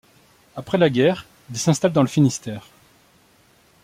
[0.55, 2.65] Après la guerre, il s'installe dans le Finistère.